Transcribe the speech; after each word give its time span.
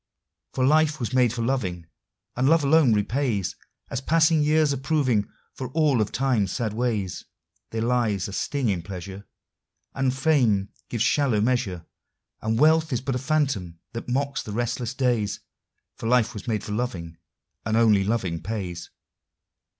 For 0.55 0.65
life 0.65 0.99
was 0.99 1.13
made 1.13 1.31
for 1.31 1.43
loving, 1.43 1.85
and 2.35 2.49
love 2.49 2.63
alone 2.63 2.91
repays, 2.91 3.55
As 3.91 4.01
passing 4.01 4.41
years 4.41 4.73
are 4.73 4.77
proving, 4.77 5.29
for 5.53 5.69
all 5.73 6.01
of 6.01 6.11
Time's 6.11 6.51
sad 6.51 6.73
ways. 6.73 7.23
There 7.69 7.83
lies 7.83 8.27
a 8.27 8.33
sting 8.33 8.69
in 8.69 8.81
pleasure, 8.81 9.27
And 9.93 10.11
fame 10.11 10.69
gives 10.89 11.03
shallow 11.03 11.39
measure, 11.39 11.85
And 12.41 12.57
wealth 12.57 12.91
is 12.91 12.99
but 13.01 13.13
a 13.13 13.19
phantom 13.19 13.77
that 13.93 14.09
mocks 14.09 14.41
the 14.41 14.53
restless 14.53 14.95
days, 14.95 15.39
For 15.97 16.07
life 16.09 16.33
was 16.33 16.47
made 16.47 16.63
for 16.63 16.71
loving, 16.71 17.17
and 17.63 17.77
only 17.77 18.03
loving 18.03 18.41
pays. 18.41 18.89